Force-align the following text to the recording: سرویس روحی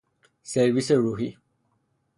سرویس 0.43 0.91
روحی 0.91 1.37